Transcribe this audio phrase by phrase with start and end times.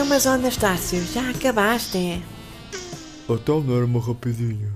[0.00, 2.22] Então, mas ó Anastácio, já acabaste?
[3.28, 4.72] Então não era uma rapidinha.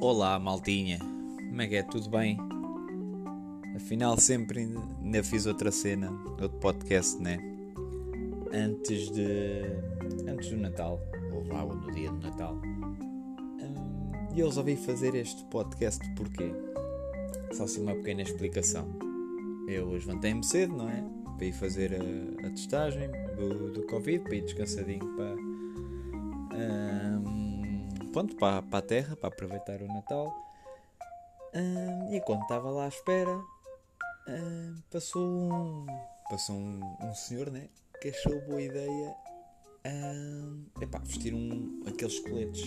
[0.00, 0.98] Olá, maltinha.
[0.98, 1.82] Como é que é?
[1.82, 2.38] Tudo bem?
[3.76, 4.60] Afinal, sempre
[5.02, 7.38] ainda- fiz outra cena, outro podcast, né?
[8.52, 9.62] Antes de.
[10.28, 10.98] Antes do Natal,
[11.32, 12.54] ou vá, ou no dia do Natal.
[12.64, 16.52] Hum, E eu resolvi fazer este podcast porquê?
[17.52, 18.88] Só assim uma pequena explicação.
[19.68, 21.04] Eu levantei-me cedo, não é?
[21.36, 25.34] Para ir fazer a, a testagem do, do Covid, para ir descansadinho para.
[26.54, 30.34] hum, pronto, para, para a terra, para aproveitar o Natal.
[31.54, 33.40] Hum, e quando estava lá à espera,
[34.28, 35.86] hum, passou um.
[36.28, 37.68] Passou um, um senhor, né?
[38.00, 39.14] Que achou boa ideia
[39.86, 42.62] hum, epá, vestir um, aqueles coletes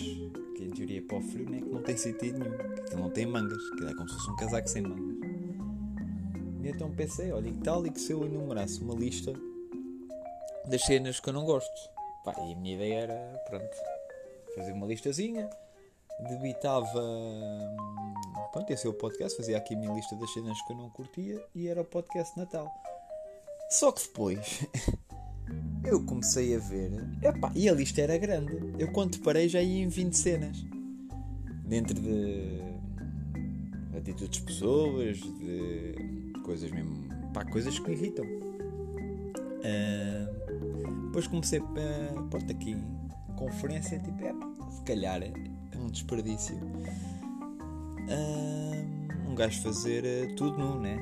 [0.56, 1.58] que em teoria é para o frio, né?
[1.60, 2.56] Que não tem sentido nenhum.
[2.84, 5.16] Que não tem mangas, que é como se fosse um casaco sem mangas.
[6.62, 9.32] E então pensei, olha, que tal e que se eu enumerasse uma lista
[10.66, 11.70] das cenas que eu não gosto?
[12.24, 13.76] Pá, e a minha ideia era, pronto,
[14.54, 15.48] fazer uma listazinha,
[16.28, 17.00] debitava.
[17.00, 17.76] hum,
[18.52, 20.88] Pronto, esse é o podcast, fazia aqui a minha lista das cenas que eu não
[20.90, 22.72] curtia e era o podcast Natal.
[23.68, 24.64] Só que depois
[25.84, 28.52] eu comecei a ver, epá, e a lista era grande.
[28.78, 30.64] Eu quando parei já ia em 20 cenas.
[31.66, 32.60] Dentro de
[33.96, 38.24] atitudes de pessoas, de coisas mesmo, pá, coisas que me irritam.
[39.64, 40.30] Ah,
[41.06, 42.76] depois comecei a pronto, aqui
[43.36, 44.32] conferência, tipo, é,
[44.70, 45.32] se calhar é
[45.78, 46.56] um desperdício.
[48.08, 50.96] Ah, um gajo fazer eh, tudo nu, né?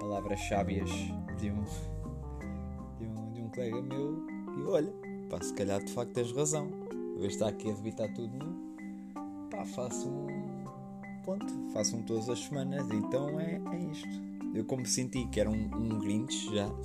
[0.00, 0.90] Palavras sábias
[1.38, 1.64] de um,
[3.50, 4.24] um, colega meu
[4.58, 4.92] e olha,
[5.28, 6.68] pá, se calhar de facto tens razão.
[7.16, 8.38] Em vez estar aqui a debitar tudo
[9.50, 10.60] pá, faço um.
[11.24, 14.08] Ponto, faço um todas as semanas, então é, é isto.
[14.54, 16.66] Eu como senti que era um, um Grinch já.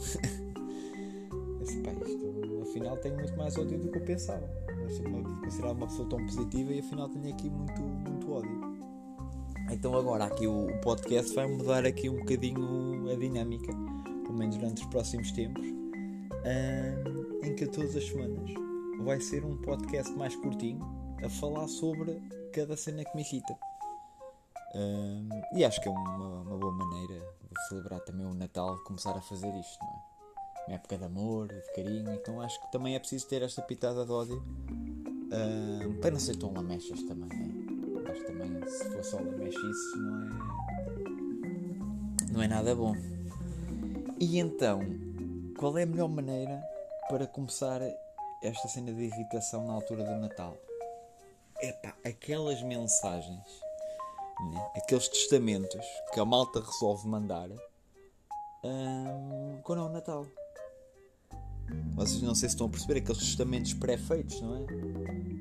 [1.59, 4.47] Disse, pá, isto afinal tenho muito mais ódio do que eu pensava.
[4.67, 8.75] Eu uma, considerava uma pessoa tão positiva e afinal tenho aqui muito, muito ódio.
[9.71, 13.73] Então agora aqui o, o podcast vai mudar aqui um bocadinho a dinâmica,
[14.23, 15.65] pelo menos durante os próximos tempos,
[17.43, 18.51] em que todas as semanas
[19.03, 20.79] vai ser um podcast mais curtinho
[21.23, 22.19] a falar sobre
[22.53, 23.57] cada cena que me irrita.
[24.75, 27.19] Ahm, e acho que é uma, uma boa maneira
[27.51, 30.15] de celebrar também o Natal, começar a fazer isto, não é?
[30.67, 34.05] Uma época de amor, de carinho, então acho que também é preciso ter esta pitada
[34.05, 34.43] de ódio
[35.31, 38.11] ahm, para não ser tão lamechas também, é?
[38.11, 40.29] Acho também se for só lamechice não é.
[42.31, 42.95] não é nada bom.
[44.19, 44.81] E então,
[45.57, 46.61] qual é a melhor maneira
[47.09, 47.81] para começar
[48.41, 50.57] esta cena de irritação na altura do Natal?
[51.61, 53.61] Epá, aquelas mensagens,
[54.51, 54.71] né?
[54.75, 57.49] aqueles testamentos que a malta resolve mandar
[58.63, 60.27] hum, quando é o Natal.
[61.95, 64.65] Vocês não sei se estão a perceber aqueles testamentos pré-feitos, não é?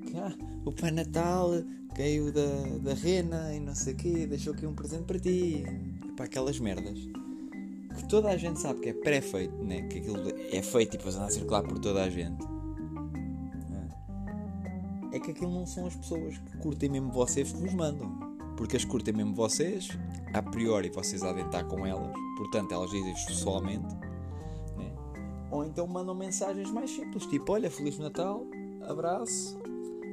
[0.06, 0.32] Que, ah,
[0.64, 1.50] o Pai Natal
[1.94, 5.64] caiu da, da rena e não sei o quê, deixou aqui um presente para ti.
[6.08, 7.23] Epá, aquelas merdas.
[7.94, 9.82] Que toda a gente sabe que é pré-feito, né?
[9.82, 10.18] Que aquilo
[10.52, 12.44] é feito e depois anda a circular por toda a gente.
[15.12, 18.34] É que aquilo não são as pessoas que curtem mesmo vocês que vos mandam.
[18.56, 19.88] Porque as curtem mesmo vocês,
[20.32, 23.94] a priori vocês estar com elas, portanto elas dizem-vos pessoalmente.
[24.76, 24.92] Né?
[25.50, 28.44] Ou então mandam mensagens mais simples, tipo: Olha, Feliz Natal,
[28.82, 29.58] abraço,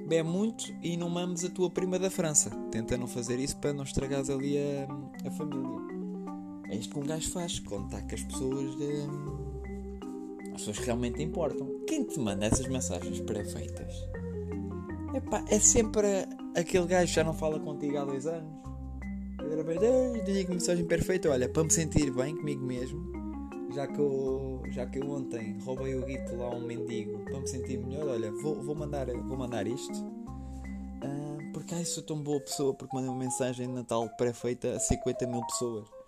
[0.08, 2.50] bebe muito e não mames a tua prima da França.
[2.72, 6.01] Tenta não fazer isso para não estragares ali a, a família.
[6.72, 8.92] É isto que um gajo faz com as pessoas de,
[10.54, 11.70] as pessoas que realmente importam.
[11.86, 13.94] Quem te manda essas mensagens pré-feitas?
[15.14, 16.08] Epá, é sempre
[16.56, 18.50] aquele gajo que já não fala contigo há dois anos.
[19.42, 21.30] E repente, "Ei, tenho aqui mensagem perfeita.
[21.30, 23.02] Olha, para me sentir bem comigo mesmo,
[23.76, 27.42] já que eu, já que eu ontem roubei o guito lá a um mendigo, para
[27.42, 30.06] me sentir melhor, olha, vou, vou, mandar, vou mandar isto.
[31.04, 34.80] Ah, porque ai, sou tão boa pessoa porque mandei uma mensagem de Natal pré-feita a
[34.80, 36.01] 50 mil pessoas.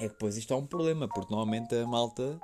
[0.00, 2.40] É que depois isto é um problema, porque normalmente a malta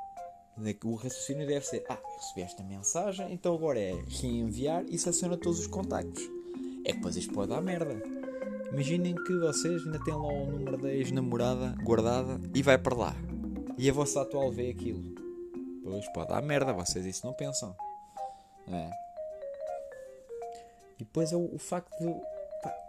[0.85, 5.61] o raciocínio deve ser: Ah, recebi esta mensagem, então agora é reenviar e seleciona todos
[5.61, 6.23] os contactos.
[6.85, 8.01] É que depois isto pode dar merda.
[8.73, 13.17] Imaginem que vocês ainda têm lá o número da ex-namorada guardada e vai para lá.
[13.79, 15.15] E a vossa atual vê aquilo.
[15.83, 17.75] Pois pode dar merda, vocês isso não pensam.
[18.67, 18.91] Não é?
[20.99, 22.36] E depois é o, o facto de.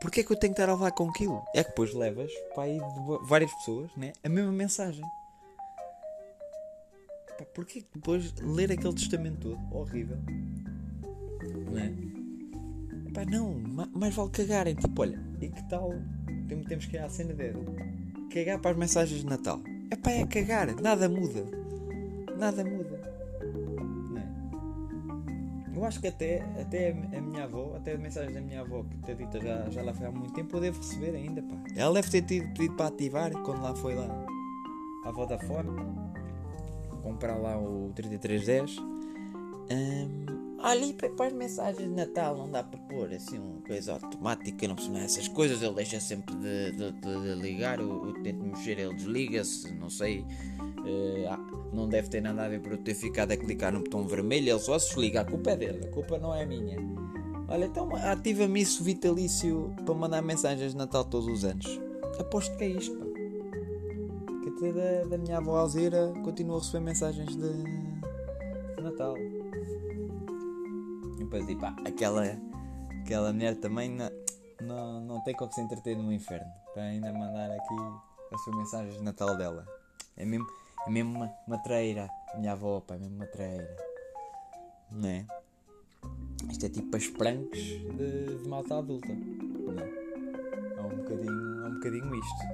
[0.02, 1.44] Porquê é que eu tenho que estar a levar com aquilo?
[1.56, 2.80] É que depois levas para aí
[3.24, 5.04] várias pessoas né, a mesma mensagem.
[7.38, 9.60] Pá, porquê que depois ler aquele testamento todo?
[9.76, 10.18] Horrível.
[11.66, 11.92] Não é?
[13.14, 14.76] Pá, não, ma- mais vale cagarem.
[14.76, 15.92] Tipo, olha, e que tal
[16.48, 17.54] tem- temos que ir à cena de
[18.34, 19.60] cagar para as mensagens de Natal.
[19.92, 21.46] É pá, é cagar, nada muda.
[22.38, 23.17] Nada muda.
[25.78, 28.98] Eu acho que até, até a minha avó, até as mensagens da minha avó, que
[28.98, 31.56] tadita já, já lá foi há muito tempo, eu devo receber ainda, pá.
[31.76, 34.08] Ela deve ter tido pedido para ativar quando lá foi lá
[35.06, 35.70] à Vodafone
[37.04, 38.78] comprar lá o 3310.
[39.70, 40.26] Hum,
[40.60, 44.68] Olha, e para as mensagens de Natal não dá para pôr assim uma coisa automática,
[44.68, 48.96] não funciona essas coisas, ele deixa sempre de, de- de- ligar, eu tento mexer, ele
[48.96, 50.26] desliga-se, não sei.
[51.30, 51.38] ah,
[51.78, 54.50] não deve ter nada a ver por eu ter ficado a clicar no botão vermelho,
[54.50, 56.78] ele só se desliga, a culpa é dele, a culpa não é minha.
[57.48, 61.80] Olha, então ativa-me isso vitalício para mandar mensagens de Natal todos os anos.
[62.20, 63.06] Aposto que é isto, pá.
[64.44, 67.64] Que até da, da minha avó Alzira continua a receber mensagens de,
[68.76, 69.16] de Natal.
[69.18, 69.42] E
[71.20, 72.24] depois, tipo, aquela,
[73.04, 74.10] aquela mulher também não,
[74.62, 77.76] não, não tem como se entreter no inferno para ainda mandar aqui
[78.34, 79.64] as suas mensagens de Natal dela.
[80.18, 80.48] É mesmo,
[80.88, 82.10] é mesmo uma, uma traíra.
[82.34, 83.76] A minha avó, pá, é mesmo uma traíra.
[84.90, 85.26] Não é?
[86.50, 89.14] Isto é tipo as pranks de, de malta adulta.
[89.14, 90.78] Não é?
[90.78, 92.46] É um bocadinho, é um bocadinho isto.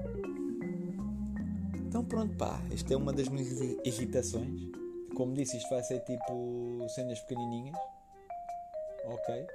[1.75, 3.51] Então pronto, pá, isto é uma das minhas
[3.85, 4.71] irritações.
[5.15, 7.77] Como disse, isto vai ser tipo cenas pequenininhas.
[9.05, 9.47] Ok.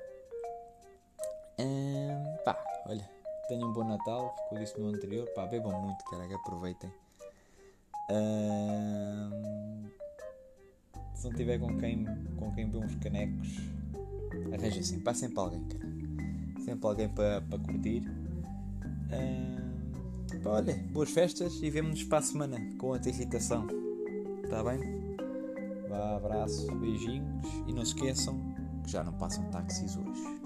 [1.59, 3.11] Hum, pá, olha,
[3.49, 7.08] tenham um bom Natal, como eu disse no anterior, pá, bebam muito, caraca, aproveitem.
[11.15, 12.07] Se não tiver com quem,
[12.37, 13.59] com quem beber uns canecos,
[14.53, 15.89] arranja sempre, há sempre alguém, cara.
[16.65, 18.03] Sempre alguém para para curtir.
[20.43, 23.67] Pá, olha, boas festas e vemo-nos para a semana com irritação.
[24.45, 24.81] Está bem?
[25.89, 28.39] Vá, abraço, beijinhos e não se esqueçam
[28.85, 30.39] que já não passam táxis hoje.